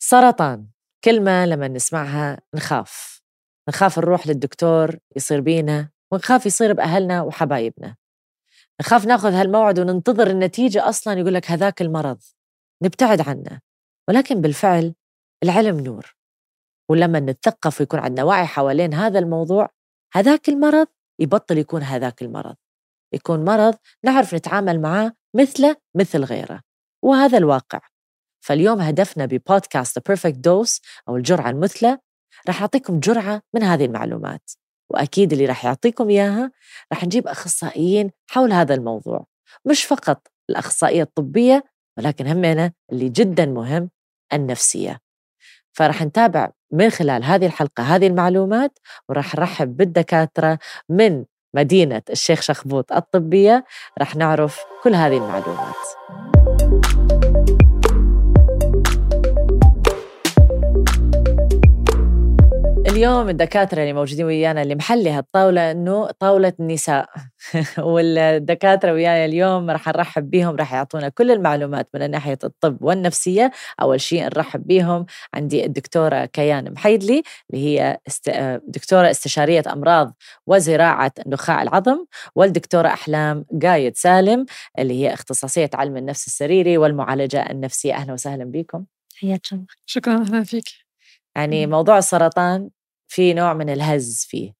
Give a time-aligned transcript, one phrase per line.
[0.00, 0.66] سرطان.
[1.04, 3.22] كلمة لما نسمعها نخاف.
[3.68, 7.96] نخاف نروح للدكتور يصير بينا ونخاف يصير بأهلنا وحبايبنا.
[8.80, 12.18] نخاف ناخذ هالموعد وننتظر النتيجة أصلا يقول لك هذاك المرض.
[12.82, 13.60] نبتعد عنه.
[14.08, 14.94] ولكن بالفعل
[15.42, 16.16] العلم نور.
[16.90, 19.68] ولما نتثقف ويكون عندنا وعي حوالين هذا الموضوع
[20.12, 20.86] هذاك المرض
[21.18, 22.56] يبطل يكون هذاك المرض.
[23.14, 23.74] يكون مرض
[24.04, 26.60] نعرف نتعامل معاه مثله مثل غيره.
[27.04, 27.80] وهذا الواقع.
[28.40, 31.98] فاليوم هدفنا ببودكاست The Perfect Dose أو الجرعة المثلى
[32.48, 34.50] رح أعطيكم جرعة من هذه المعلومات
[34.90, 36.52] وأكيد اللي رح يعطيكم إياها
[36.92, 39.26] رح نجيب أخصائيين حول هذا الموضوع
[39.64, 41.64] مش فقط الأخصائية الطبية
[41.98, 43.90] ولكن همنا اللي جدا مهم
[44.32, 44.98] النفسية.
[45.72, 51.24] فرح نتابع من خلال هذه الحلقة هذه المعلومات ورح نرحب بالدكاترة من
[51.54, 53.64] مدينة الشيخ شخبوط الطبية
[53.98, 56.37] رح نعرف كل هذه المعلومات.
[62.98, 67.08] اليوم الدكاترة اللي موجودين ويانا اللي محلي هالطاولة إنه طاولة النساء.
[67.78, 73.50] والدكاترة ويانا اليوم راح نرحب بهم راح يعطونا كل المعلومات من ناحية الطب والنفسية.
[73.82, 78.30] أول شيء نرحب بهم عندي الدكتورة كيان محيدلي اللي هي است...
[78.66, 80.14] دكتورة استشارية أمراض
[80.46, 82.04] وزراعة نخاع العظم
[82.34, 84.46] والدكتورة أحلام قايد سالم
[84.78, 87.94] اللي هي اختصاصية علم النفس السريري والمعالجة النفسية.
[87.94, 88.84] أهلا وسهلا بكم
[89.20, 89.66] حياك الله.
[89.86, 90.64] شكرا أهلا فيك.
[91.36, 92.70] يعني موضوع السرطان
[93.08, 94.52] في نوع من الهز فيه.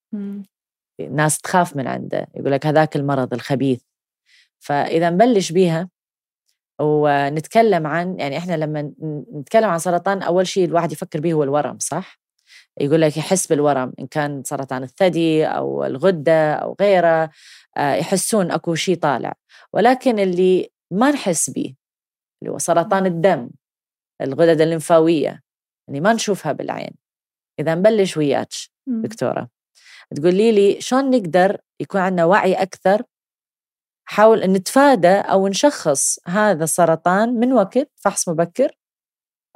[1.01, 3.81] الناس تخاف من عنده يقول لك هذاك المرض الخبيث.
[4.59, 5.89] فإذا نبلش بيها
[6.81, 8.93] ونتكلم عن يعني إحنا لما
[9.35, 12.21] نتكلم عن سرطان أول شيء الواحد يفكر به هو الورم صح؟
[12.81, 17.31] يقول لك يحس بالورم إن كان سرطان الثدي أو الغدة أو غيره
[17.77, 19.33] آه، يحسون أكو شيء طالع.
[19.73, 21.75] ولكن اللي ما نحس به
[22.43, 23.51] اللي هو سرطان الدم
[24.21, 25.43] الغدد الليمفاوية
[25.89, 26.95] يعني ما نشوفها بالعين.
[27.59, 28.49] إذا نبلش وياك
[28.87, 29.49] دكتورة.
[30.17, 33.03] تقولي لي شلون نقدر يكون عندنا وعي أكثر
[34.05, 38.71] حاول أن نتفادى أو نشخص هذا السرطان من وقت فحص مبكر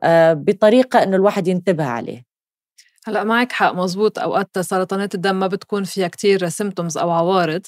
[0.03, 2.25] آه، بطريقة أنه الواحد ينتبه عليه؟
[3.07, 4.19] هلأ معك حق مزبوط.
[4.19, 7.63] أوقات سرطانات الدم ما بتكون فيها كتير symptoms أو عوارض.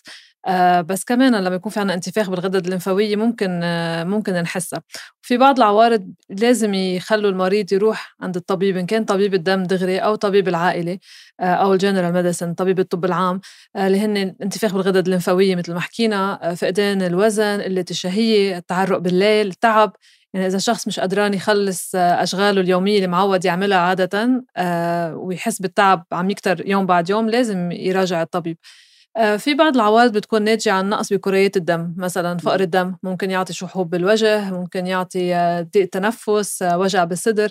[0.81, 4.83] بس كمان لما يكون في عنا انتفاخ بالغدد الليمفاوية ممكن آه ممكن نحسها
[5.25, 10.15] وفي بعض العوارض لازم يخلوا المريض يروح عند الطبيب إن كان طبيب الدم دغري أو
[10.15, 10.99] طبيب العائلة
[11.41, 13.41] آه أو ال general medicine طبيب الطب العام
[13.77, 18.99] آه، اللي هن انتفاخ بالغدد الليمفاوية مثل ما حكينا آه، فقدان الوزن قلة الشهية التعرق
[18.99, 19.93] بالليل التعب.
[20.35, 25.63] يعني إذا شخص مش قدران يخلص آه، أشغاله اليومية اللي معود يعملها عادة آه، ويحس
[25.63, 28.57] بالتعب عم يكتر يوم بعد يوم لازم يراجع الطبيب.
[28.63, 28.94] آه،
[29.39, 33.91] في بعض العوارض بتكون ناتجة عن نقص بكريات الدم مثلا فقر الدم ممكن يعطي شحوب
[33.91, 35.35] بالوجه ممكن يعطي
[35.75, 37.51] ضيق تنفس وجع بالصدر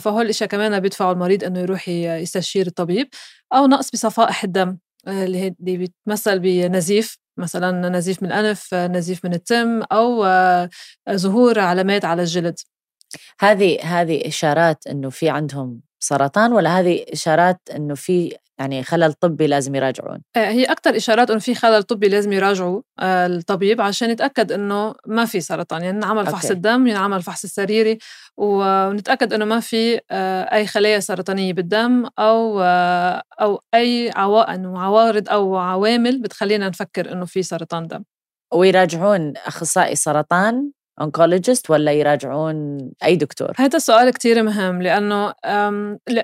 [0.00, 3.08] فهول الاشياء كمان بيدفعوا المريض إنه يروح يستشير الطبيب
[3.54, 10.24] أو نقص بصفائح الدم اللي بيتمثل بنزيف مثلا نزيف من الأنف نزيف من التم أو
[11.10, 12.58] ظهور علامات على الجلد.
[13.40, 19.46] هذه هذه إشارات إنه في عندهم سرطان ولا هذه إشارات إنه في يعني خلل طبي
[19.46, 20.18] لازم يراجعون.
[20.36, 24.94] آه، هي أكثر إشارات إنه في خلل طبي لازم يراجعوا آه، الطبيب عشان يتأكد إنه
[25.06, 25.82] ما في سرطان.
[25.82, 26.54] يعني نعمل فحص أوكي.
[26.54, 27.98] الدم ينعمل فحص السريري
[28.36, 32.60] ونتأكد إنه ما في آه، أي خلايا سرطانية بالدم أو
[33.40, 38.04] أو أي عوارض أو عوامل بتخلينا نفكر إنه في سرطان دم.
[38.54, 40.70] ويراجعون أخصائي سرطان
[41.00, 45.34] oncologist ولا يراجعون أي دكتور؟ هذا السؤال كتير مهم لأنه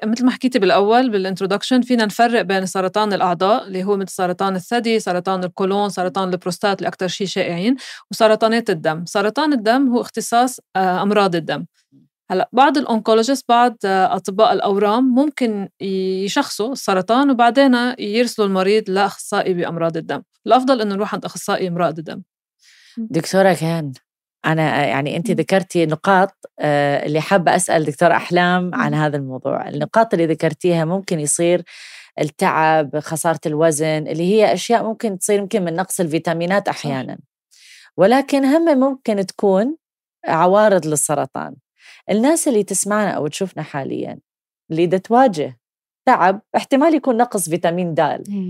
[0.04, 4.56] مثل ما حكيتي بالأول بال introduction فينا نفرق بين سرطان الأعضاء اللي هو مثل سرطان
[4.56, 7.76] الثدي، سرطان القولون، سرطان البروستات اللي أكثر شيء شائعين،
[8.10, 11.64] وسرطانات الدم، سرطان الدم هو اختصاص آه، أمراض الدم.
[12.30, 15.68] هلأ بعض ال oncologist بعض آه، أطباء الأورام ممكن
[16.24, 22.22] يشخصوا السرطان وبعدين يرسلوا المريض لأخصائي بأمراض الدم، الأفضل إنه نروح عند أخصائي أمراض الدم.
[22.98, 23.92] دكتورة كان
[24.46, 29.68] أنا يعني أنت ذكرتي نقاط آه، اللي حابة أسأل دكتور أحلام عن هذا الموضوع.
[29.68, 31.62] النقاط اللي ذكرتيها ممكن يصير
[32.20, 37.18] التعب خسارة الوزن اللي هي أشياء ممكن تصير يمكن من نقص الفيتامينات أحيانا.
[37.96, 39.76] ولكن هم ممكن تكون
[40.26, 41.56] عوارض للسرطان.
[42.10, 44.18] الناس اللي تسمعنا أو تشوفنا حاليا
[44.70, 45.58] اللي تواجه
[46.06, 47.98] تعب احتمال يكون نقص فيتامين د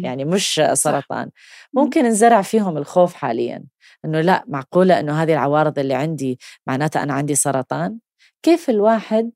[0.04, 1.30] يعني مش سرطان.
[1.74, 3.64] ممكن نزرع فيهم الخوف حاليا.
[4.04, 7.98] إنه لا معقولة إنه هذه العوارض اللي عندي معناتها أنا عندي سرطان؟
[8.42, 9.30] كيف الواحد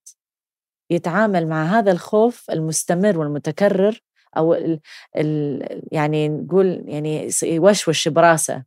[0.91, 4.01] يتعامل مع هذا الخوف المستمر والمتكرر
[4.37, 4.81] أو ال
[5.17, 5.63] ال
[5.93, 8.65] يعني نقول يعني يوشوش براسه؟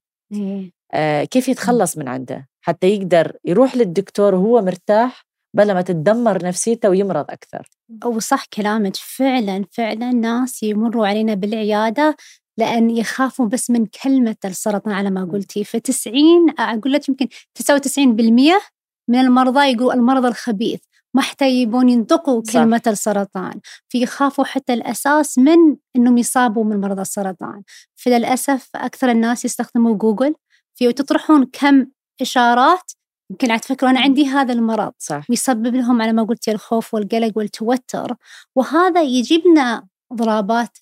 [0.93, 6.89] آه كيف يتخلص من عنده؟ حتى يقدر يروح للدكتور وهو مرتاح بلا ما تتدمر نفسيته
[6.89, 7.69] ويمرض أكثر.
[8.05, 12.15] وصح كلامك فعلا فعلا ناس يمروا علينا بالعيادة
[12.57, 15.63] لأن يخافوا بس من كلمة السرطان على ما قلتي.
[15.63, 18.61] فتسعين أقول لك يمكن تسعة وتسعين بالمية
[19.07, 20.79] من المرضى يقولوا المرض الخبيث
[21.13, 22.53] ما حتى يبون ينطقوا صح.
[22.53, 23.59] كلمة السرطان.
[23.89, 27.63] فيخافوا حتى الأساس من أنهم يصابوا من مرض السرطان.
[27.95, 30.35] فللأسف أكثر الناس يستخدموا جوجل
[30.75, 31.85] في تطرحون كم
[32.21, 32.91] إشارات
[33.31, 35.25] يمكن تفكروا أنا عندي هذا المرض صح.
[35.29, 38.15] ويسبب لهم على ما قلتي الخوف والقلق والتوتر
[38.55, 40.77] وهذا يجيبنا اضطرابات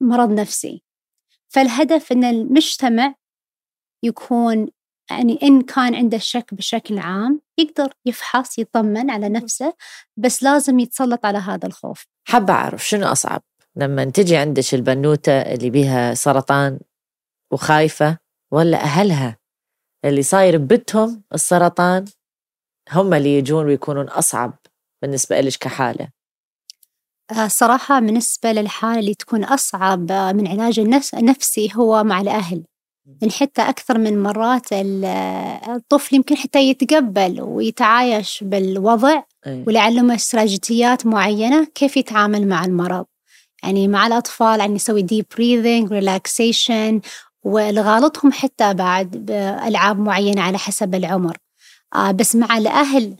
[0.00, 0.82] مرض نفسي.
[1.48, 3.14] فالهدف أن المجتمع
[4.02, 4.68] يكون
[5.10, 9.74] يعني إن كان عنده شك بشكل عام يقدر يفحص يطمن على نفسه
[10.16, 12.06] بس لازم يتسلط على هذا الخوف.
[12.28, 13.42] حابة أعرف شنو أصعب؟
[13.76, 16.80] لما تجي عندك البنوتة اللي بيها سرطان
[17.52, 18.18] وخايفة
[18.52, 19.37] ولا أهلها
[20.04, 22.04] اللي صاير ببيتهم السرطان
[22.92, 24.58] هم اللي يجون ويكونون أصعب
[25.02, 26.08] بالنسبة لك كحالة.
[27.30, 30.80] آه، صراحة بالنسبة للحالة اللي تكون أصعب من علاج
[31.14, 32.64] النفسي هو مع الأهل.
[33.22, 41.96] من حتى أكثر من مرات الطفل يمكن حتى يتقبل ويتعايش بالوضع ولعلمه استراتيجيات معينة كيف
[41.96, 43.06] يتعامل مع المرض؟
[43.62, 47.00] يعني مع الأطفال يعني يسوي deep breathing relaxation
[47.48, 51.36] والغالطهم حتى بعد بألعاب معينة على حسب العمر.
[51.94, 53.16] آه بس مع الأهل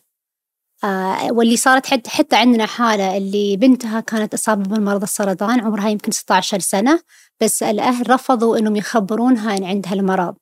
[0.85, 6.13] آه واللي صارت حتى, حتى عندنا حالة اللي بنتها كانت إصابة بمرض السرطان عمرها يمكن
[6.13, 7.01] 16 سنة
[7.41, 10.35] بس الأهل رفضوا إنهم يخبرونها إن عندها المرض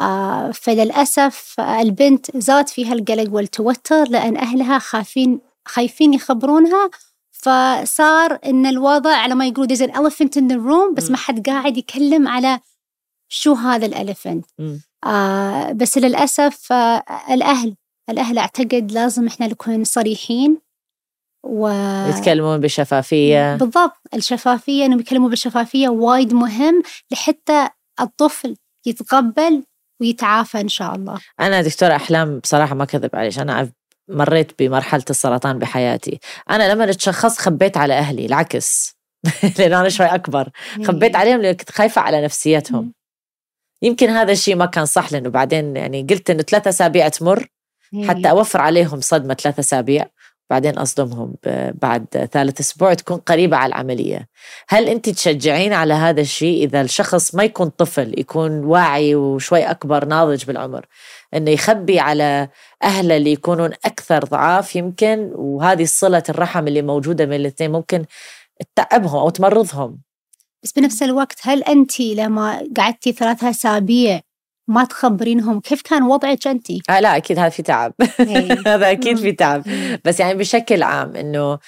[0.00, 6.90] آه فللأسف البنت زاد فيها القلق والتوتر لأن أهلها خايفين خايفين يخبرونها
[7.32, 11.46] فصار إن الوضع على ما يقولوا there's an elephant in the room بس ما حد
[11.48, 12.60] قاعد يكلم على
[13.32, 14.46] شو هذا الألفنت
[15.06, 17.76] آه بس للأسف آه الأهل
[18.10, 20.58] الأهل أعتقد لازم إحنا نكون صريحين
[21.46, 21.68] و
[22.08, 23.56] يتكلمون بشفافية.
[23.56, 27.68] بالضبط الشفافية إنهم يتكلموا بشفافية وايد مهم لحتى
[28.00, 28.56] الطفل
[28.86, 29.62] يتقبل
[30.00, 31.18] ويتعافى إن شاء الله.
[31.40, 33.70] أنا دكتورة أحلام بصراحة ما كذب عليش أنا
[34.08, 36.18] مريت بمرحلة السرطان بحياتي.
[36.50, 38.96] أنا لما تشخصت خبيت على أهلي العكس.
[39.58, 40.48] لأنه أنا شوي أكبر.
[40.84, 42.92] خبيت عليهم لأنه كنت خايفة على نفسيتهم.
[43.82, 47.46] يمكن هذا الشيء ما كان صح لأنه بعدين يعني قلت إنه ثلاثة أسابيع تمر
[48.08, 50.06] حتى أوفر عليهم صدمة ثلاثة أسابيع.
[50.50, 51.34] بعدين أصدمهم
[51.74, 54.28] بعد ثالث أسبوع تكون قريبة على العملية.
[54.68, 60.04] هل أنت تشجعين على هذا الشيء؟ إذا الشخص ما يكون طفل يكون واعي وشوي أكبر
[60.04, 60.86] ناضج بالعمر
[61.34, 62.48] أنه يخبي على
[62.82, 68.04] أهله اللي يكونون أكثر ضعاف يمكن وهذه صلة الرحم اللي موجودة بين الاثنين ممكن
[68.76, 69.98] تتعبهم أو تمرضهم.
[70.62, 74.20] بس بنفس الوقت هل أنت لما قعدتي ثلاثة أسابيع
[74.68, 77.92] ما تخبرينهم؟ كيف كان وضعك انت؟ آه لا أكيد هذا في تعب.
[78.20, 78.52] إيه.
[78.74, 79.62] هذا أكيد في تعب.
[80.04, 81.58] بس يعني بشكل عام إنه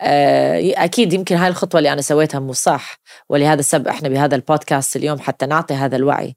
[0.00, 2.98] آه، أكيد يمكن هاي الخطوة اللي أنا سويتها مو صح.
[3.28, 6.36] ولهذا السبب إحنا بهذا البودكاست اليوم حتى نعطي هذا الوعي.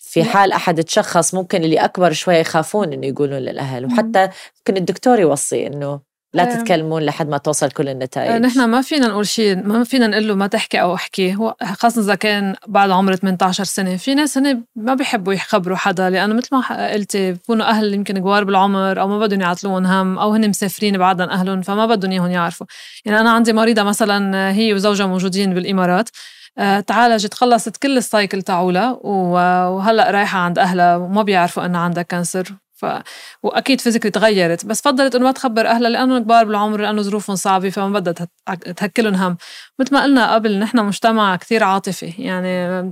[0.00, 3.86] في حال أحد تشخص ممكن اللي أكبر شوية يخافون إنه يقولون للأهل.
[3.86, 4.28] وحتى
[4.58, 6.00] ممكن الدكتور يوصي إنه
[6.34, 6.54] لا آه.
[6.56, 8.30] تتكلمون لحد ما توصل كل النتائج.
[8.30, 11.36] آه، نحن ما فينا نقول شيء ما فينا نقول له ما تحكي أو احكي.
[11.64, 16.34] خاصة إذا كان بعد عمر 18 سنة في ناس هن ما بيحبوا يخبروا حدا لأنه
[16.34, 20.48] مثل ما قلتي بكونوا أهل يمكن كبار بالعمر أو ما بدهم يعطلون هم أو هن
[20.48, 22.66] مسافرين بعد عن أهلهم فما بدهم إياهم يعرفوا.
[23.04, 26.08] يعني أنا عندي مريضة مثلا هي وزوجها موجودين بالإمارات.
[26.58, 32.02] آه، تعالجت خلصت كل ال cycle تاعولها وهلأ رايحة عند أهلها وما بيعرفوا إنها عندها
[32.02, 32.86] cancer ف...
[33.42, 34.66] وأكيد physically تغيرت.
[34.66, 38.28] بس فضلت إنه ما تخبر أهلها لأنه كبار بالعمر لأنه ظروفهم صعبة فما بدها
[38.76, 39.36] تأكلهم هم.
[39.78, 42.14] مثل ما قلنا قبل نحن مجتمع كثير عاطفي.
[42.18, 42.82] يعني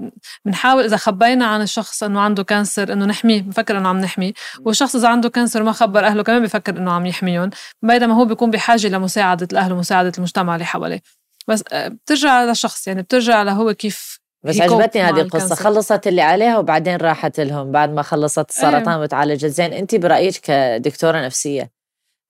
[0.45, 4.33] بنحاول إذا خبينا عن الشخص إنه عنده cancer إنه نحميه بفكر إنه عم نحميه.
[4.61, 7.51] والشخص إذا عنده cancer ما خبر أهله كمان بفكر إنه عم يحميهم
[7.83, 11.03] بينما هو بيكون بحاجة لمساعدة الأهل ومساعدة المجتمع اللي حواليه.
[11.49, 15.55] بس آه، بترجع للشخص يعني بترجع لهو كيف بس عجبتني هذه القصة.
[15.55, 19.01] خلصت اللي عليها وبعدين راحت لهم بعد ما خلصت السرطان أيه.
[19.03, 21.71] وتعالجت زين أنت برأيك كدكتورة نفسية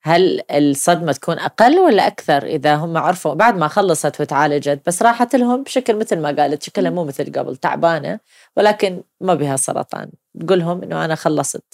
[0.04, 5.36] هل الصدمة تكون أقل ولا أكثر إذا هم عرفوا بعد ما خلصت وتعالجت بس راحت
[5.36, 8.20] لهم بشكل مثل ما قالت؟ شكلها مو مثل قبل تعبانة
[8.56, 10.10] ولكن ما بها سرطان.
[10.40, 11.64] تقول لهم إنه أنا خلصت.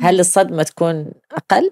[0.00, 1.70] هل الصدمة تكون أقل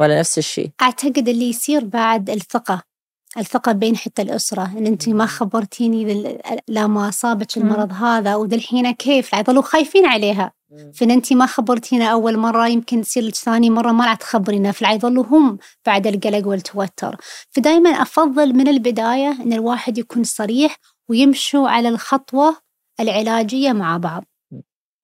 [0.00, 2.89] ولا نفس الشيء؟ أعتقد اللي يصير بعد الثقة
[3.38, 9.62] الثقة بين حتى الأسرة إن أنت ما خبرتيني لما أصابك المرض هذا ودالحين كيف؟ يظلوا
[9.62, 10.52] خايفين عليها.
[10.94, 14.72] فإن أنت ما خبرتينا أول مرة يمكن تصير لك ثاني مرة ما راح تخبرينا.
[14.72, 17.16] فيظلوا هم بعد القلق والتوتر.
[17.50, 20.76] فدائما أفضل من البداية إن الواحد يكون صريح
[21.08, 22.56] ويمشوا على الخطوة
[23.00, 24.24] العلاجية مع بعض.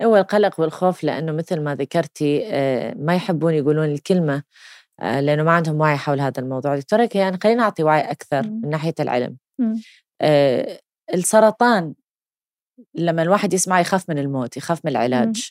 [0.02, 4.42] هو القلق والخوف لأنه مثل ما ذكرتي آه، ما يحبون يقولون الكلمة.
[5.00, 8.60] آه، لأنه ما عندهم وعي حول هذا الموضوع دكتورة كيان خلينا نعطي وعي أكثر مم.
[8.62, 9.82] من ناحية العلم مم.
[10.20, 10.80] آه،
[11.14, 11.94] السرطان
[12.94, 15.50] لما الواحد يسمع يخاف من الموت يخاف من العلاج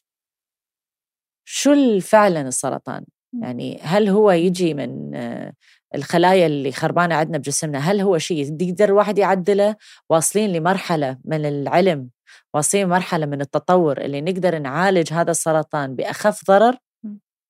[1.48, 3.44] شو فعلا السرطان مم.
[3.44, 5.54] يعني هل هو يجي من آه،
[5.96, 9.75] الخلايا اللي خربانة عندنا بجسمنا هل هو شيء يقدر الواحد يعدله
[10.10, 12.10] واصلين لمرحلة من العلم
[12.54, 16.78] واصلين مرحلة من التطور اللي نقدر نعالج هذا السرطان بأخف ضرر مم.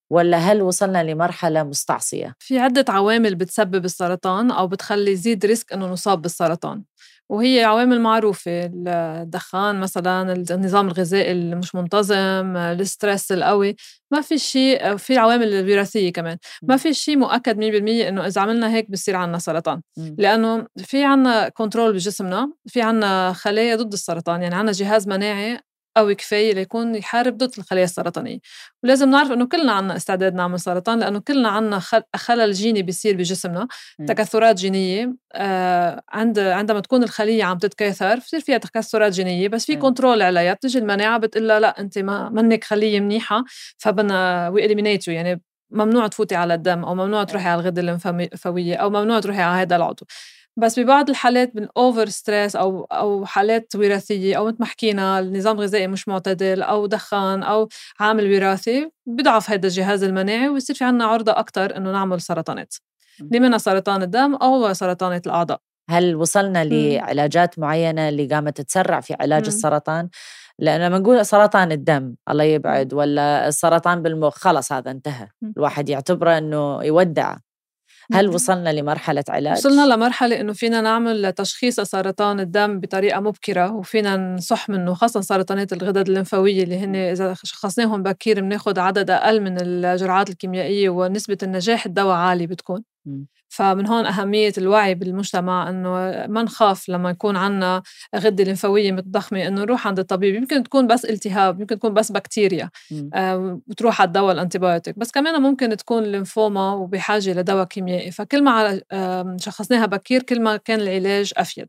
[0.10, 5.86] ولا هل وصلنا لمرحلة مستعصية؟ في عدة عوامل بتسبب السرطان أو بتخلي يزيد risk إنه
[5.88, 6.84] نصاب بالسرطان.
[7.30, 13.76] وهي عوامل معروفة الدخان مثلا النظام الغذائي اللي مش منتظم ال stress القوي.
[14.12, 16.38] ما في شيء في العوامل الوراثية كمان.
[16.64, 19.82] ما في شيء مؤكد 100% إنه إذا عملنا هيك بصير عنا سرطان.
[19.98, 20.16] مم.
[20.20, 24.42] لأنه في عنا control بجسمنا في عنا خلايا ضد السرطان.
[24.42, 25.60] يعني عنا جهاز مناعي
[25.98, 28.40] قوي كفاية ليكون يحارب ضد الخلايا السرطانية
[28.84, 33.16] ولازم نعرف إنه كلنا عنا استعداد نعمل سرطان لأنه كلنا عنا خل- خلل جيني بيصير
[33.18, 33.68] بجسمنا.
[34.08, 39.76] تكاثرات جينية آه عند عندما تكون الخلية عم تتكاثر بصير فيها تكاثرات جينية بس في.
[39.76, 43.44] control عليها بتجي المناعة بتقول لا انت ما منك خلية منيحة
[43.78, 48.90] فبدنا وي you يعني ممنوع تفوتي على الدم أو ممنوع تروحي على الغدة الليمفاويه أو
[48.90, 50.06] ممنوع تروحي على هذا العضو
[50.58, 55.56] بس ببعض الحالات من over stress أو أو حالات وراثية أو مثل ما حكينا النظام
[55.56, 57.70] الغذائي مش معتدل أو دخان أو
[58.00, 62.76] عامل وراثي بضعف هذا الجهاز المناعي ويصير في عنا عرضة أكثر إنه نعمل سرطانات.
[63.22, 65.60] اللي منها سرطان الدم أو سرطانات الأعضاء
[65.90, 66.64] هل وصلنا.
[66.64, 69.48] لعلاجات معينة اللي قامت تسرع في علاج مم.
[69.48, 70.10] السرطان
[70.60, 75.28] لأن لما نقول سرطان الدم الله يبعد ولا السرطان بالمخ خلص هذا انتهى.
[75.58, 77.36] الواحد يعتبره أنه يودع
[78.14, 78.30] هل.
[78.30, 84.70] وصلنا لمرحلة علاج؟ وصلنا لمرحلة إنه فينا نعمل تشخيص سرطان الدم بطريقة مبكرة وفينا نصح
[84.70, 90.30] منه خاصة سرطانات الغدد الليمفاوية اللي هن إذا شخصناهم بكير بناخد عدد أقل من الجرعات
[90.30, 92.95] الكيميائية ونسبة النجاح الدواء عالي بتكون.
[93.50, 95.90] فمن هون أهمية الوعي بالمجتمع إنه
[96.28, 97.82] ما نخاف لما يكون عنا
[98.16, 100.36] غدة لمفاوية متضخمة إنه نروح عند الطبيب.
[100.36, 102.70] يمكن تكون بس التهاب يمكن تكون بس بكتيريا.
[103.14, 105.00] آه، وتروح على الدواء ال antibiotic.
[105.00, 108.12] بس كمان ممكن تكون ليمفوما وبحاجة لدواء كيميائي.
[108.12, 111.68] فكل ما آم، شخصناها بكير كل ما كان العلاج أفيد.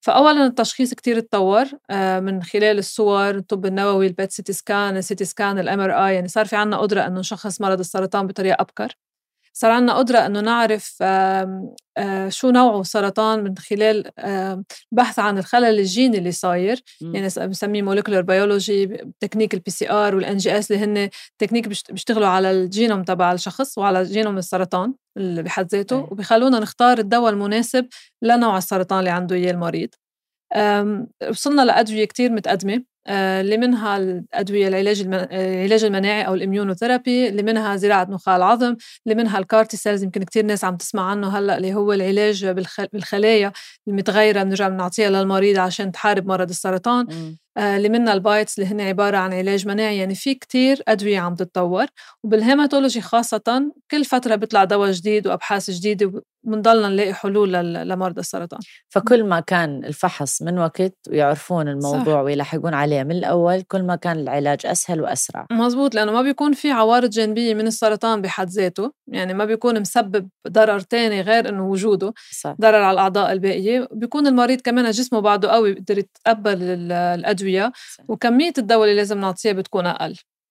[0.00, 5.05] فاولا التشخيص كتير تطور آه، من خلال الصور الطب النووي ال PET CT scan ال
[5.05, 6.14] CT scan ال MRI.
[6.14, 8.92] يعني صار في عنا قدرة إنه نشخص مرض السرطان بطريقة أبكر.
[9.56, 14.10] صار عنا قدرة إنه نعرف آه، شو نوعه السرطان من خلال
[14.92, 16.82] بحث عن الخلل الجيني اللي صاير.
[17.14, 21.08] يعني بنسميه molecular biology technique ال PCR وال NGS اللي هن
[21.38, 26.06] تكنيك بيشت- بيشتغلوا على الجينوم تبع الشخص وعلى جينوم السرطان اللي بحد ذاته أي.
[26.10, 27.86] وبيخلونا نختار الدواء المناسب
[28.22, 29.88] لنوع السرطان اللي عنده إياه المريض
[31.30, 35.28] وصلنا لأدوية كتير متقدمة اللي منها الأدوية العلاج آه،
[35.64, 39.76] العلاج المناعي أو ال immunotherapy اللي منها زراعة نخاع العظم اللي منها ال CAR T
[39.76, 43.52] cells يمكن كتير ناس عم تسمع عنه هلأ اللي هو العلاج بالخ- بالخلايا
[43.88, 47.38] المتغيرة بنرجع بنعطيها للمريض عشان تحارب مرض السرطان مم.
[47.56, 49.98] آه، اللي منها ال BiTEs اللي هن عبارة عن علاج مناعي.
[49.98, 51.86] يعني في كتير أدوية عم تتطور
[52.24, 57.52] وبال hematology خاصة كل فترة بيطلع دواء جديد وأبحاث جديدة وبنضلنا نلاقي حلول
[57.88, 58.60] لمرضى السرطان.
[58.88, 62.20] فكل ما كان الفحص من وقت ويعرفون الموضوع صح.
[62.20, 65.46] ويلاحقون عليه من الأول كل ما كان العلاج أسهل وأسرع.
[65.52, 68.92] مزبوط لأنه ما بيكون في عوارض جانبية من السرطان بحد ذاته.
[69.08, 72.54] يعني ما بيكون مسبب ضرر تاني غير إنه وجوده صح.
[72.60, 73.88] ضرر على الأعضاء الباقية.
[73.92, 77.43] بيكون المريض كمان جسمه بعده قوي بيقدر يتقبل ال- الأدوية
[77.98, 78.04] صح.
[78.08, 79.94] وكمية الدواء اللي لازم نعطيها بتكون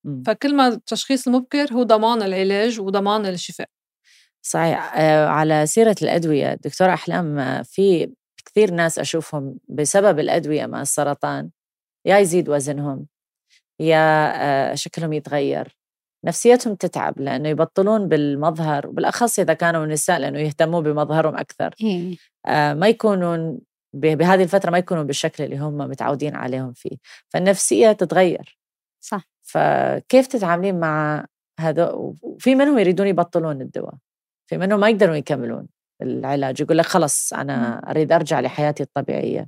[0.04, 0.24] مم.
[0.28, 3.68] فكل ما التشخيص المبكر هو ضمان العلاج وضمان الشفاء
[4.42, 8.14] صحيح آه، على سيرة الأدوية دكتورة أحلام آه، في
[8.46, 11.50] كثير ناس أشوفهم بسبب الأدوية مع السرطان
[12.06, 13.08] يا يزيد وزنهم
[13.80, 14.34] يا
[14.72, 15.78] آه، شكلهم يتغير
[16.26, 22.18] نفسيتهم تتعب لأنه يبطلون بالمظهر وبالأخص إذا كانوا نساء لأنه يهتموا بمظهرهم أكثر إيه.
[22.74, 23.60] ما يكونون
[23.94, 26.98] بهذه الفترة ما يكونوا بالشكل اللي هم متعودين عليهم فيه.
[27.30, 28.58] فالنفسية تتغير.
[29.00, 29.28] صح.
[29.42, 31.26] فكيف تتعاملين مع
[31.60, 33.94] هذا؟ وفي منهم يريدون يبطلون الدواء.
[34.50, 35.68] في منهم ما يقدرون يكملون
[36.02, 36.62] العلاج.
[36.62, 39.48] يقول لك خلص أنا أريد أرجع لحياتي الطبيعية.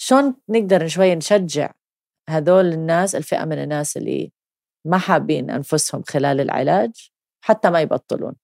[0.00, 1.72] شلون نقدر شوي نشجع
[2.30, 4.32] هذول الناس الفئة من الناس اللي
[4.86, 7.10] ما حابين أنفسهم خلال العلاج
[7.44, 8.34] حتى ما يبطلون؟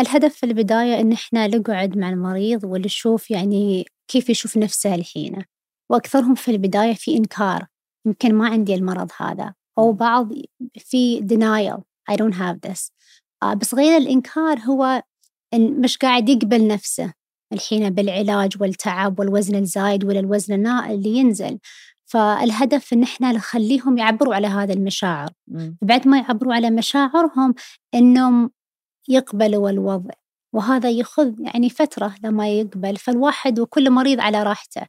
[0.00, 5.44] الهدف في البداية إن إحنا نقعد مع المريض ونشوف يعني كيف يشوف نفسه الحين؟
[5.90, 7.66] وأكثرهم في البداية في إنكار.
[8.06, 9.54] يمكن ما عندي المرض هذا.
[9.78, 10.32] أو بعض
[10.78, 11.80] في denial.
[12.12, 12.90] I don't have this.
[13.42, 15.02] آه بس غير الإنكار هو
[15.54, 17.12] إن مش قاعد يقبل نفسه.
[17.52, 21.58] الحين بالعلاج والتعب والوزن الزايد ولا الوزن النا- اللي ينزل.
[22.04, 25.30] فالهدف إن إحنا نخليهم يعبروا على هذه المشاعر.
[25.82, 27.54] بعد ما يعبروا على مشاعرهم
[27.94, 28.50] إنهم
[29.08, 30.10] يقبلوا الوضع.
[30.56, 34.82] وهذا يخذ يعني فترة لما يقبل فالواحد وكل مريض على راحته.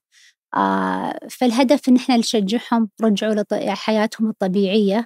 [0.55, 5.05] آه فالهدف إن إحنا نشجعهم رجعوا لحياتهم الطبيعية.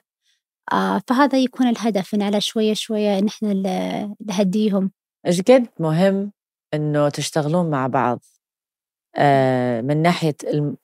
[0.74, 3.54] آه فهذا يكون الهدف إن على شوية شوية إن إحنا
[4.28, 4.92] نهديهم.
[5.28, 6.32] إيش قد مهم
[6.74, 8.24] إنه تشتغلون مع بعض؟
[9.16, 10.36] آه من ناحية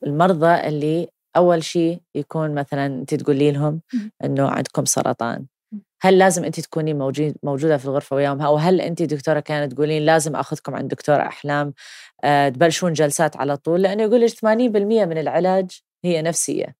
[0.03, 1.07] المرضى اللي
[1.37, 3.81] أول شيء يكون مثلا أنت تقولي لهم
[4.23, 5.45] إنه عندكم سرطان.
[6.01, 10.05] هل لازم انت تكوني موجود موجودة في الغرفة وياهم؟ أو هل انت دكتورة كانت تقولين
[10.05, 11.73] لازم أخذكم عند دكتور أحلام
[12.23, 14.45] أه تبلشون جلسات على طول؟ لأنه يقول لك 80%
[15.05, 16.75] من العلاج هي نفسية.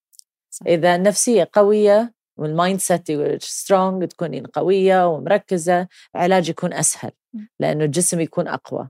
[0.50, 0.65] صح.
[0.67, 3.12] إذا النفسيه قوية وال mindset
[3.43, 7.12] strong تكونين قوية ومركزة العلاج يكون أسهل
[7.59, 8.89] لأنه الجسم يكون أقوى.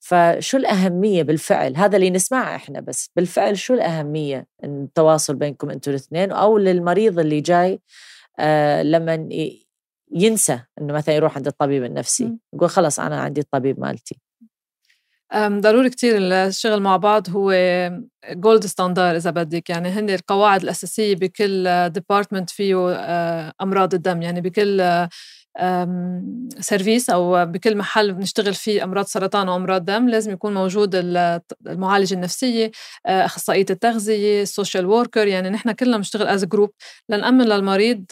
[0.00, 3.10] فشو الأهمية بالفعل؟ هذا اللي نسمعه إحنا بس.
[3.16, 7.80] بالفعل شو الأهمية التواصل بينكم أنتوا الاثنين؟ أو للمريض اللي جاي
[8.38, 9.28] آه لما
[10.12, 14.20] ينسى إنه مثلا يروح عند الطبيب النفسي يقول خلص أنا عندي الطبيب مالتي.
[15.36, 17.52] ضروري كتير الشغل مع بعض هو
[18.30, 19.70] gold standard إذا بدك.
[19.70, 24.22] يعني هن القواعد الأساسية بكل department فيه آه، أمراض الدم.
[24.22, 24.80] يعني بكل
[26.60, 30.90] service أو بكل محل بنشتغل فيه أمراض سرطان وأمراض دم لازم يكون موجود
[31.66, 32.70] المعالجة النفسية
[33.06, 36.70] آه، أخصائية التغذية ال social worker يعني نحن كلنا بنشتغل as group
[37.08, 38.04] لنأمن للمريض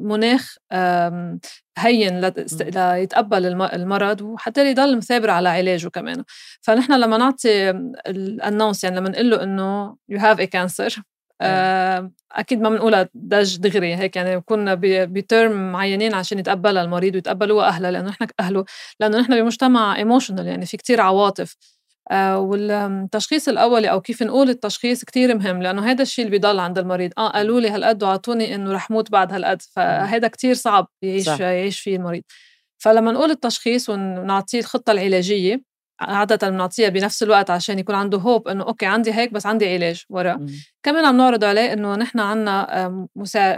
[0.00, 0.56] مناخ
[1.78, 2.20] هين
[2.74, 6.24] ليتقبل المرض وحتى يضل مثابر على علاجه كمان.
[6.62, 7.70] فنحن لما نعطي
[8.06, 11.02] ال announce يعني لما نقول له إنه you have a cancer
[12.32, 17.68] أكيد ما بنقولها دج دغري هيك يعني كنا ب term معينين عشان يتقبلها المريض ويتقبلوها
[17.68, 18.64] اهلها لأنه نحن أهله
[19.00, 21.56] لأنه نحن بمجتمع emotional يعني في كتير عواطف.
[22.10, 26.78] آه والتشخيص الأولي أو كيف نقول التشخيص كتير مهم لأنه هذا الشيء اللي بيضل عند
[26.78, 27.10] المريض.
[27.18, 31.40] آه قالوا لي هالقد وعطوني إنه رح موت بعد هالقد فهذا كتير صعب يعيش صح.
[31.40, 32.22] يعيش فيه المريض.
[32.78, 35.71] فلما نقول التشخيص ونعطيه الخطة العلاجية
[36.08, 40.04] عادة بنعطيها بنفس الوقت عشان يكون عنده hope إنه okay عندي هيك بس عندي علاج
[40.10, 40.46] ورا.
[40.82, 43.06] كمان عم نعرض عليه إنه نحن عنا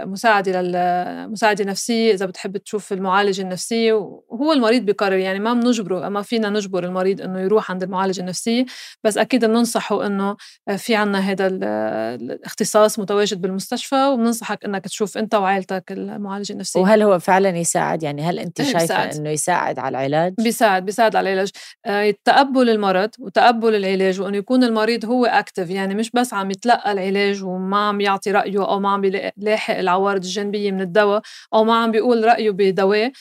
[0.05, 6.21] مساعدة للمساعده نفسية إذا بتحب تشوف المعالجه النفسية وهو المريض بيقرر يعني ما بنجبره ما
[6.21, 8.65] فينا نجبر المريض إنه يروح عند المعالجه النفسية
[9.03, 10.35] بس أكيد بننصحه إنه
[10.77, 16.79] في عنا هذا الاختصاص متواجد بالمستشفى وبننصحك إنك تشوف أنت وعائلتك المعالجه النفسية.
[16.79, 19.15] وهل هو فعلا يساعد؟ يعني هل أنت إيه، شايفة بيساعد.
[19.15, 21.49] إنه يساعد على العلاج؟ بيساعد بيساعد على العلاج.
[21.85, 22.01] آه،
[22.35, 27.43] تقبل المرض وتقبل العلاج وإنه يكون المريض هو اكتف يعني مش بس عم يتلقى العلاج
[27.43, 31.21] وما عم يعطي رأيه أو ما عم يلاحق العوارض الجانبية من الدواء
[31.53, 33.11] أو ما عم بيقول رأيه بدواء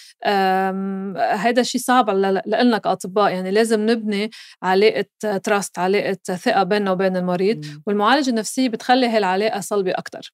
[1.36, 2.10] هذا الشيء صعب
[2.46, 4.30] لنا كأطباء يعني لازم نبني
[4.62, 5.04] علاقة
[5.44, 10.32] trust علاقة ثقة بيننا وبين المريض والمعالجة النفسية بتخلي هالعلاقة صلبة أكتر.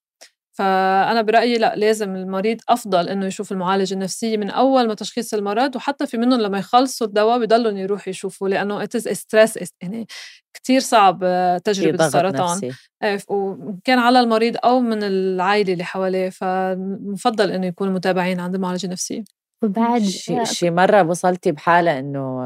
[0.61, 5.77] فأنا برأيي لا لازم المريض أفضل إنه يشوف المعالجة النفسية من أول ما تشخيص المرض
[5.77, 10.07] وحتى في منهم لما يخلصوا الدواء بضلوا يروحوا يشوفوا لأنه it's stress يعني
[10.55, 12.73] كتير صعب آه، تجربة السرطان.
[13.03, 18.87] إيه، وكان على المريض أو من العائلة اللي حواليه فمفضل إنه يكونوا متابعين عند المعالجة
[18.87, 19.25] النفسية.
[19.65, 22.41] وبعد شي, شي مرة وصلتي بحالة إنه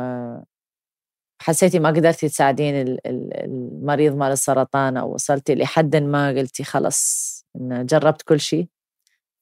[1.43, 8.23] حسيتي ما قدرتي تساعدين المريض مال السرطان أو وصلتي لحد ما قلتي خلص إن جربت
[8.23, 8.67] كل شيء؟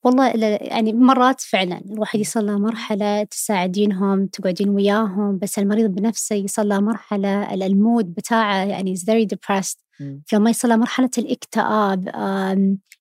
[0.03, 0.27] والله
[0.61, 8.13] يعني مرات فعلا الواحد يصل مرحلة تساعدينهم تقعدين وياهم بس المريض بنفسه يصل مرحلة المود
[8.13, 9.83] بتاعه يعني is very depressed.
[10.27, 12.09] فلما يصل مرحلة الاكتئاب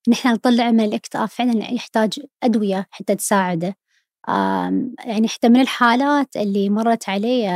[0.09, 3.77] نحن نطلع من الاكتئاب فعلا يحتاج أدوية حتى تساعده.
[5.05, 7.48] يعني حتى من الحالات اللي مرت علي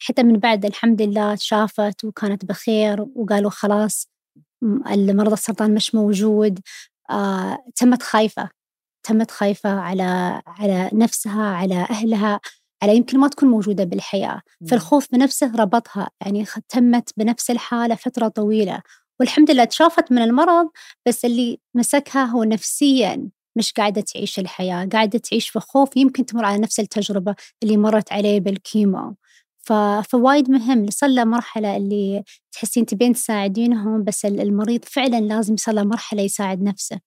[0.00, 4.08] حتى من بعد الحمد لله شافت وكانت بخير وقالوا خلاص
[4.90, 6.60] المرضى السرطان مش موجود.
[7.10, 8.48] آه، تمت خايفة
[9.06, 12.40] تمت خايفة على على نفسها على أهلها
[12.82, 14.42] على يمكن ما تكون موجودة بالحياة.
[14.70, 18.82] فالخوف بنفسه ربطها يعني تمت بنفس الحالة فترة طويلة.
[19.20, 20.68] والحمد لله تشافت من المرض
[21.08, 24.88] بس اللي مسكها هو نفسيا مش قاعدة تعيش الحياة.
[24.92, 29.14] قاعدة تعيش في خوف يمكن تمر على نفس التجربة اللي مرت عليه بالكيمو.
[30.08, 36.62] فوايد مهم صار مرحلة اللي تحسين تبين تساعدينهم بس المريض فعلا لازم يصل مرحلة يساعد
[36.62, 37.00] نفسه.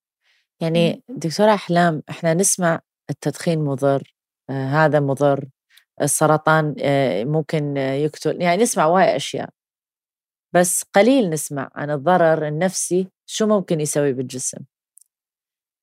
[0.61, 4.13] يعني دكتورة أحلام إحنا نسمع التدخين مضر
[4.49, 5.45] آه هذا مضر
[6.01, 9.49] السرطان آه ممكن يقتل يعني نسمع وايد أشياء.
[10.53, 14.57] بس قليل نسمع عن الضرر النفسي شو ممكن يسوي بالجسم.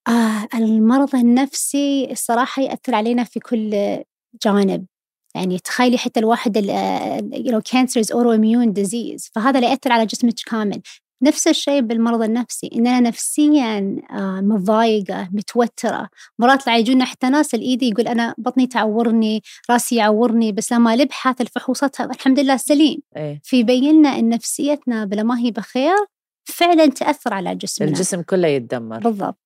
[0.09, 3.71] آه المرض النفسي الصراحة يأثر علينا في كل
[4.45, 4.87] جانب.
[5.37, 6.59] يعني تخيلي حتى الواحد
[7.35, 10.81] you know cancer is autoimmune disease فهذا اللي يأثر على جسمك كامل.
[11.23, 16.09] نفس الشيء بالمرض النفسي إن أنا نفسيا آه، متضايقة متوترة.
[16.39, 22.01] مرات يجونا حتى ناس الإيدي يقول أنا بطني تعورني راسي يعورني بس لما نبحث الفحوصات
[22.01, 22.99] الحمد لله سليم.
[23.17, 25.95] إيه؟ فيبين إن نفسيتنا بلا ما هي بخير
[26.45, 27.91] فعلا تأثر على جسمنا.
[27.91, 28.99] الجسم كله يتدمر.
[28.99, 29.39] بالضبط.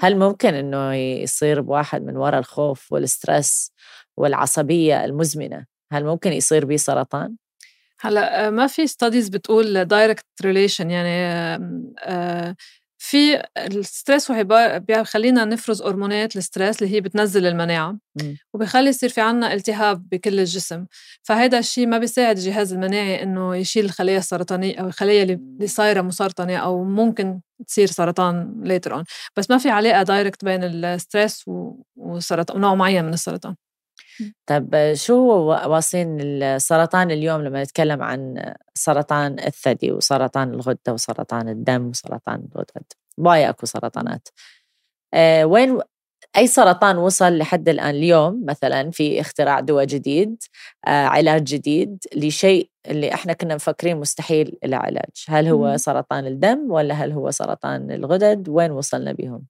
[0.00, 3.72] هل ممكن إنه يصير بواحد من وراء الخوف وال stress
[4.16, 7.36] والعصبية المزمنة هل ممكن يصير بيه سرطان؟
[8.00, 11.08] هلأ ما في studies بتقول direct relation يعني
[12.00, 12.56] آه،
[12.98, 14.44] في ال stress وهي
[14.88, 17.98] بيخلينا نفرز هرمونات ال stress اللي هي بتنزل المناعة
[18.54, 20.86] وبيخلي يصير في عنا التهاب بكل الجسم
[21.22, 26.56] فهذا الشيء ما بيساعد الجهاز المناعي إنه يشيل الخلايا السرطانيه أو الخلايا اللي صايرة مسرطنة
[26.56, 29.04] أو ممكن تصير سرطان later on
[29.36, 31.44] بس ما في علاقة direct بين ال stress
[31.96, 33.54] وسرطان ونوع معين من السرطان.
[34.46, 35.14] طب شو
[35.68, 42.84] واصلين السرطان اليوم لما نتكلم عن سرطان الثدي وسرطان الغدة وسرطان الدم وسرطان الغدد؟
[43.18, 44.28] باي أكو سرطانات.
[45.14, 45.80] أه وين
[46.36, 50.42] أي سرطان وصل لحد الآن اليوم مثلا في اختراع دواء جديد
[50.86, 55.76] آه علاج جديد لشيء اللي إحنا كنا مفكرين مستحيل له علاج هل هو مم.
[55.76, 59.42] سرطان الدم ولا هل هو سرطان الغدد؟ وين وصلنا بهم؟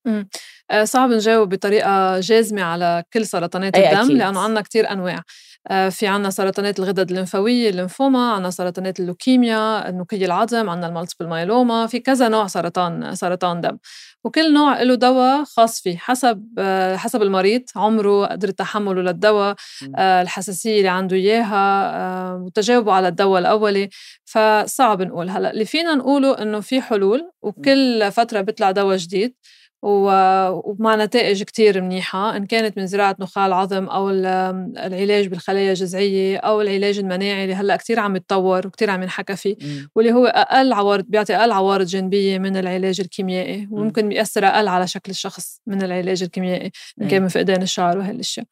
[0.70, 4.10] آه صعب نجاوب بطريقة جازمة على كل سرطانات الدم أكيد.
[4.10, 5.22] لأنه عندنا كتير أنواع.
[5.70, 11.30] آه في عنا سرطانات الغدد الليمفاوية الليمفوما عنا سرطانات اللوكيميا النقي العظم عنا ال multiple
[11.30, 13.78] myeloma في كذا نوع سرطان سرطان دم.
[14.26, 19.54] وكل نوع له دواء خاص فيه حسب آه حسب المريض عمره قدرة تحمله للدواء
[19.96, 23.88] آه الحساسية اللي عنده إياها آه وتجاوبه على الدواء الدواء الأولي.
[24.24, 25.30] فصعب نقول.
[25.30, 29.34] هلأ اللي فينا نقوله إنه في حلول وكل فترة بيطلع دواء جديد.
[29.82, 36.60] ومع نتائج كتير منيحة إن كانت من زراعة نخاع العظم أو العلاج بالخلايا الجذعية أو
[36.60, 39.56] العلاج المناعي اللي هلأ كتير عم يتطور وكتير عم ينحكى فيه
[39.94, 44.86] واللي هو أقل عوارض بيعطي أقل عوارض جانبية من العلاج الكيميائي وممكن بيأثر أقل على
[44.86, 46.70] شكل الشخص من العلاج الكيميائي
[47.02, 48.46] إن كان من فقدان الشعر وهالأشياء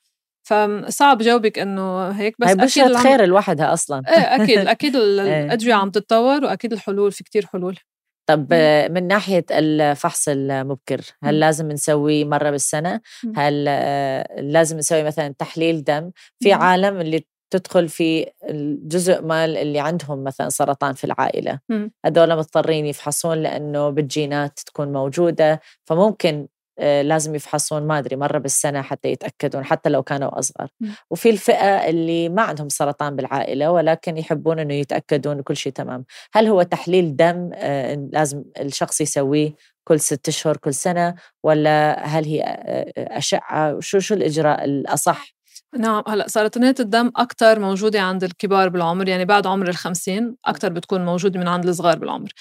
[0.44, 4.02] فصعب جاوبك إنه هيك بس هي أكيد خير لوحدها أصلا.
[4.08, 7.78] إيه أكيد أكيد الأدوية عم تتطور وأكيد الحلول في كتير حلول.
[8.26, 8.52] طب
[8.90, 13.00] من ناحية الفحص المبكر هل لازم نسويه مرة بالسنة؟
[13.36, 16.10] هل آه، لازم نسوي مثلا تحليل دم؟
[16.40, 21.58] في عالم اللي تدخل في الجزء مال اللي عندهم مثلا سرطان في العائلة.
[22.06, 26.46] هذول مضطرين يفحصون لأنه بالجينات تكون موجودة فممكن
[26.78, 30.68] لازم يفحصون ما أدري مرة بالسنة حتى يتأكدون حتى لو كانوا أصغر.
[31.10, 36.04] وفي الفئة اللي ما عندهم سرطان بالعائلة ولكن يحبون إنه يتأكدون كل شيء تمام.
[36.32, 42.24] هل هو تحليل دم آه، لازم الشخص يسويه كل ست أشهر كل سنة ولا هل
[42.24, 45.34] هي آه، أشعة؟ شو شو الإجراء الأصح؟
[45.78, 51.04] نعم هلأ سرطانات الدم أكثر موجودة عند الكبار بالعمر يعني بعد عمر الخمسين أكثر بتكون
[51.04, 52.32] موجودة من عند الصغار بالعمر.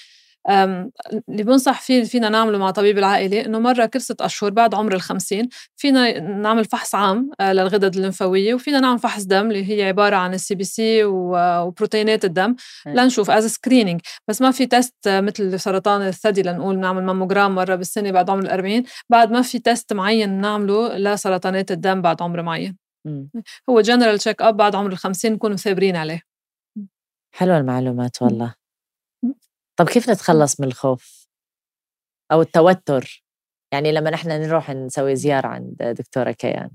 [0.48, 4.94] اللي بنصح فيه فينا نعمله مع طبيب العائلي إنه مرة كل ست أشهر بعد عمر
[4.94, 10.16] الخمسين فينا نعمل فحص عام آه، للغدد الليمفاوية وفينا نعمل فحص دم اللي هي عبارة
[10.16, 16.42] عن ال CBC وبروتينات الدم لنشوف as screening بس ما في test مثل سرطان الثدي
[16.42, 21.70] لنقول نعمل ماموجرام مرة بالسنة بعد عمر الأربعين بعد ما في test معين نعمله لسرطانات
[21.70, 22.76] الدم بعد عمر معين.
[23.70, 26.22] هو general checkup بعد عمر الخمسين نكون مثابرين عليه.
[27.34, 28.54] حلوة المعلومات والله.
[29.76, 31.28] طب كيف نتخلص من الخوف؟
[32.32, 33.24] أو التوتر؟
[33.72, 36.70] يعني لما نحن نروح نسوي زيارة عند دكتورة كيان.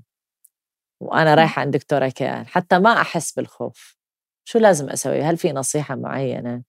[1.02, 3.96] وأنا رايحة عند دكتورة كيان حتى ما أحس بالخوف.
[4.48, 6.62] شو لازم أسوي؟ هل في نصيحة معينة؟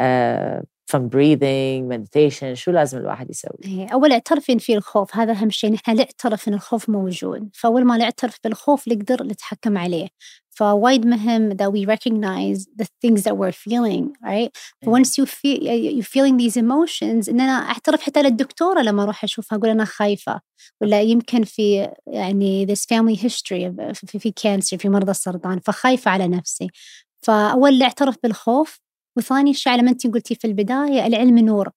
[0.00, 5.32] آه from breathing meditation شو لازم الواحد يسوي؟ إيه، أول اعترفي إن في الخوف هذا
[5.32, 5.72] أهم شيء.
[5.72, 7.48] نحن نعترف إن الخوف موجود.
[7.54, 10.08] فأول ما نعترف بالخوف نقدر نتحكم عليه.
[10.56, 14.50] فوايد مهم that we recognize the things that we're feeling right
[14.84, 14.90] mm.
[14.96, 15.58] once you feel
[15.96, 20.40] you're feeling these emotions إن أنا أعترف حتى للدكتورة لما أروح أشوفها أقول أنا خايفة.
[20.80, 26.28] ولا يمكن في يعني this family history في, في كانسر في مرضى السرطان فخايفة على
[26.28, 26.68] نفسي.
[27.22, 28.80] فأول اعترف بالخوف
[29.16, 31.70] وثاني شيء على ما أنت قلتي في البداية العلم نور.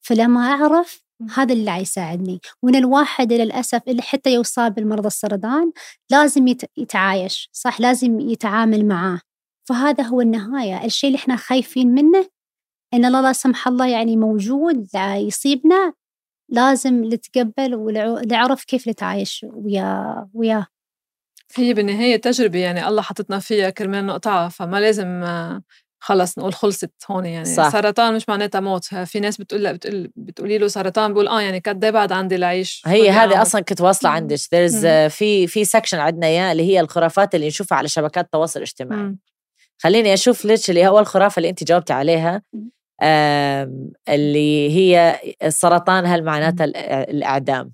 [0.00, 1.02] فلما أعرف
[1.34, 2.40] هذا اللي يساعدني.
[2.62, 5.72] وإن الواحد للأسف اللي حتى يصاب بالمرض السرطان
[6.10, 9.20] لازم يتعايش صح؟ لازم يتعامل معاه.
[9.68, 10.84] فهذا هو النهاية.
[10.84, 12.28] الشيء اللي إحنا خايفين منه
[12.94, 15.92] إن الله لا سمح الله يعني موجود يصيبنا
[16.48, 20.66] لازم نتقبل ونعرف كيف نتعايش وياه وياه.
[21.56, 25.24] هي بالنهاية تجربة يعني الله حطتنا فيها كرمال نقطعها فما لازم
[26.00, 27.44] خلص نقول خلصت هون يعني.
[27.44, 27.68] صح.
[27.68, 28.84] سرطان مش معناتها موت.
[28.84, 33.10] في ناس بتقول بتقول بتقولي له سرطان بقول آه يعني قد بعد عندي لعيش هي
[33.10, 34.36] هذه أصلا كنت واصلة عندك.
[34.54, 39.02] there's في في section عندنا إياه اللي هي الخرافات اللي نشوفها على شبكات التواصل الاجتماعي.
[39.02, 39.18] مم.
[39.78, 42.42] خليني أشوف ليش اللي هو الخرافة اللي أنت جاوبتي عليها
[44.08, 46.64] اللي هي السرطان هل معناتها
[47.10, 47.72] الإعدام؟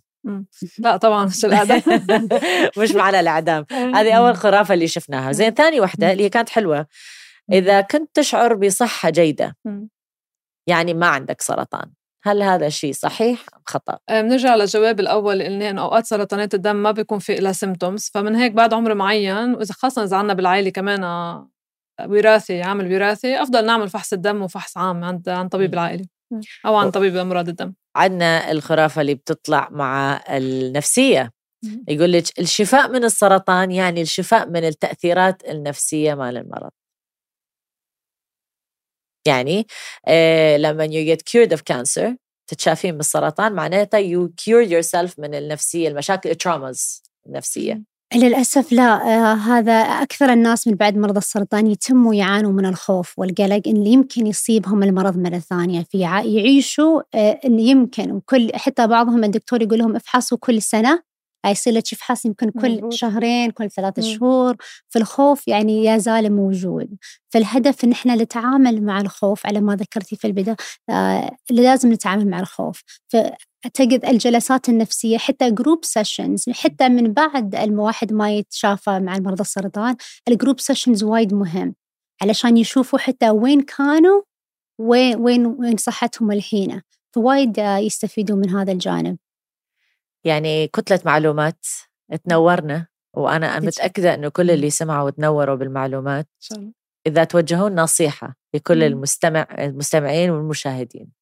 [0.79, 1.83] لا طبعا مش الإعدام.
[2.79, 3.67] مش معنى الإعدام.
[3.97, 5.33] هذه أول خرافة اللي شفناها.
[5.33, 6.87] زين ثاني وحدة اللي هي كانت حلوة.
[7.53, 9.57] إذا كنت تشعر بصحة جيدة.
[10.69, 11.91] يعني ما عندك سرطان.
[12.25, 16.77] هل هذا الشيء صحيح أم خطأ؟ بنرجع للجواب الأول اللي قلنا إنه أوقات سرطانات الدم
[16.77, 20.71] ما بيكون في لها سيمتومز فمن هيك بعد عمر معين وإذا خاصة إذا عنا بالعائلة
[20.71, 21.05] كمان
[22.01, 26.05] وراثي عامل وراثي أفضل نعمل فحص الدم وفحص عام عند عن طبيب العائلة
[26.67, 27.75] أو عن طبيب أمراض الدم.
[27.97, 31.31] عندنا الخرافة اللي بتطلع مع النفسية.
[31.89, 36.71] يقول لك الشفاء من السرطان يعني الشفاء من التأثيرات النفسية مال المرض.
[39.27, 39.67] يعني
[40.07, 42.15] آه لما you get cured of cancer
[42.47, 47.83] تتشافين من السرطان معناتها you cure yourself من النفسية المشاكل الترaumas النفسية.
[48.15, 53.63] للأسف لا آه هذا أكثر الناس من بعد مرض السرطان يتموا يعانوا من الخوف والقلق
[53.67, 55.83] إن يمكن يصيبهم المرض مرة ثانية.
[55.83, 61.12] في يعيشوا آه إن يمكن وكل حتى بعضهم الدكتور يقول لهم افحصوا كل سنة
[61.51, 62.93] يصير لك فحص يمكن كل مزبوط.
[62.93, 64.57] شهرين كل ثلاثة شهور.
[64.89, 66.89] فالخوف يعني يزال موجود.
[67.33, 70.57] فالهدف إن إحنا نتعامل مع الخوف على ما ذكرتي في البداية
[70.91, 72.83] آه لازم نتعامل مع الخوف.
[73.65, 79.97] أعتقد الجلسات النفسية حتى group sessions حتى من بعد الواحد ما يتشافى مع مرضى السرطان
[80.29, 81.75] ال group sessions وايد مهم.
[82.23, 84.23] علشان يشوفوا حتى وين كانوا
[84.81, 86.83] وين وين وين صحتهم الحين.
[87.15, 89.19] فوايد يستفيدوا من هذا الجانب.
[90.25, 91.67] يعني كتلة معلومات
[92.25, 96.29] تنورنا وأنا متأكدة إنه كل اللي سمعوا وتنوروا بالمعلومات.
[97.07, 101.13] إذا توجهون نصيحة لكل المستمع المستمعين والمشاهدين.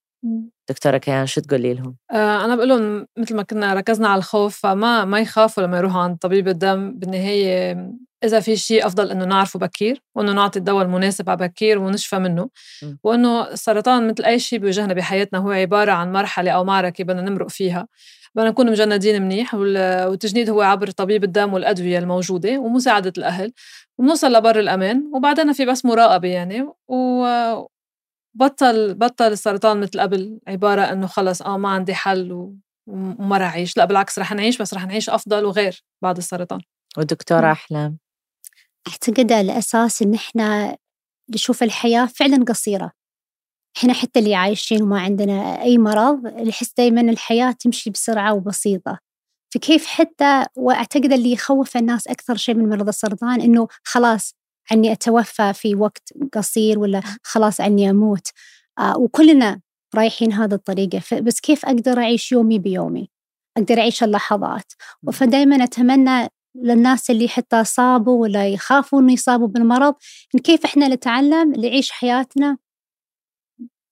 [0.71, 4.59] دكتورة كيان شو تقولي لهم؟ آه أنا بقول لهم مثل ما كنا ركزنا على الخوف
[4.59, 7.77] فما ما يخافوا لما يروحوا عند طبيب الدم بالنهاية
[8.25, 12.51] إذا في شيء أفضل إنه نعرفه بكير وإنه نعطي الدواء المناسب على بكير ونشفى منه
[12.83, 12.97] م.
[13.05, 17.49] وإنه السرطان مثل أي شيء بيواجهنا بحياتنا هو عبارة عن مرحلة أو معركة بدنا نمرق
[17.49, 17.87] فيها.
[18.35, 23.53] بدنا نكون مجندين منيح والتجنيد هو عبر طبيب الدم والأدوية الموجودة ومساعدة الأهل.
[23.99, 27.25] ونوصل لبر الأمان وبعدين في بس مراقبة يعني و
[28.35, 32.53] بطل بطل السرطان مثل قبل عبارة إنه خلص آه ما عندي حل
[32.87, 33.77] وما رح أعيش.
[33.77, 36.61] لا بالعكس رح نعيش بس رح نعيش أفضل وغير بعد السرطان.
[36.99, 37.99] ودكتورة أحلام.
[38.89, 40.77] أعتقد الأساس إن إحنا
[41.35, 42.93] نشوف الحياة فعلا قصيرة.
[43.77, 48.99] إحنا حتى اللي عايشين وما عندنا أي مرض نحس دايما الحياة تمشي بسرعة وبسيطة.
[49.55, 54.35] فكيف حتى وأعتقد اللي يخوف الناس أكثر شيء من مرض السرطان إنه خلاص
[54.71, 58.29] عني أتوفى في وقت قصير ولا خلاص عني أموت.
[58.79, 59.61] آه وكلنا
[59.95, 61.21] رايحين هذا الطريقة.
[61.21, 63.11] بس كيف أقدر أعيش يومي بيومي؟
[63.59, 64.73] أقدر أعيش اللحظات.
[65.13, 69.95] فدائما أتمنى للناس اللي حتى صابوا ولا يخافوا إنه يصابوا بالمرض
[70.35, 72.59] إن كيف إحنا نتعلم نعيش حياتنا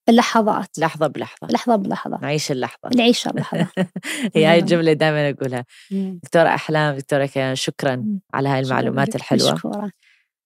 [0.08, 1.48] باللحظات لحظة بلحظة.
[1.50, 2.18] لحظة بلحظة.
[2.22, 2.90] نعيش اللحظة.
[2.96, 3.66] نعيش اللحظة
[4.34, 5.64] هي هاي الجملة دائما أقولها.
[5.90, 9.52] دكتورة أحلام دكتورة كيان شكرا على هاي المعلومات الحلوة.
[9.52, 9.90] مشكورة.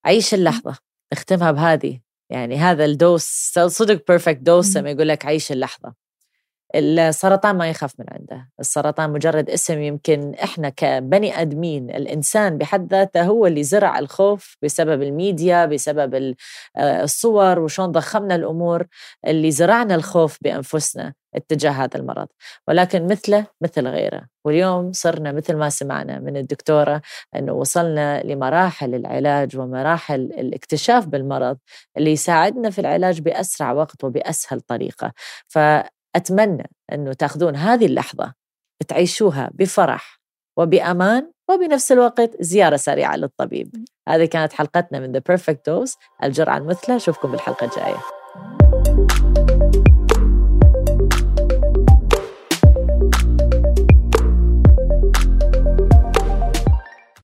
[0.04, 0.76] عيش اللحظة.
[1.12, 2.00] اختمها بهذه.
[2.30, 3.24] يعني هذا الدوس
[3.66, 5.94] صدق perfect dose لما يقول لك عيش اللحظة.
[6.74, 8.48] السرطان ما يخاف من عنده.
[8.60, 15.02] السرطان مجرد اسم يمكن إحنا كبني آدمين الإنسان بحد ذاته هو اللي زرع الخوف بسبب
[15.02, 16.34] الميديا بسبب
[16.76, 18.86] آه، الصور وشون ضخمنا الأمور
[19.26, 22.28] اللي زرعنا الخوف بأنفسنا اتجاه هذا المرض.
[22.68, 24.26] ولكن مثله مثل غيره.
[24.44, 27.02] واليوم صرنا مثل ما سمعنا من الدكتورة
[27.36, 31.58] أنه وصلنا لمراحل العلاج ومراحل الاكتشاف بالمرض
[31.96, 35.12] اللي يساعدنا في العلاج بأسرع وقت وبأسهل طريقة.
[35.48, 35.58] ف
[36.16, 38.32] أتمنى أنه تأخذون هذه اللحظة
[38.88, 40.20] تعيشوها بفرح
[40.58, 43.84] وبأمان وبنفس الوقت زيارة سريعة للطبيب.
[44.08, 45.96] هذه كانت حلقتنا من The Perfect Dose.
[46.24, 47.96] الجرعة المثلى أشوفكم بالحلقة الجاية.